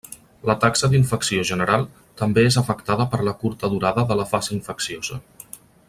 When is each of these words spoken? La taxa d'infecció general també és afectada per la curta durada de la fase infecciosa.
La 0.49 0.53
taxa 0.61 0.87
d'infecció 0.93 1.43
general 1.49 1.85
també 2.21 2.47
és 2.53 2.57
afectada 2.63 3.07
per 3.13 3.21
la 3.29 3.35
curta 3.45 3.71
durada 3.75 4.07
de 4.13 4.19
la 4.23 4.27
fase 4.33 4.57
infecciosa. 4.57 5.21